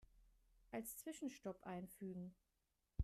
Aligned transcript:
Als 0.71 0.97
Zwischenstopp 0.97 1.61
einfügen. 1.63 2.33